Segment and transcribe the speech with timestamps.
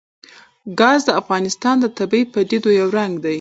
[0.79, 3.29] ګاز د افغانستان د طبیعي پدیدو یو رنګ دی.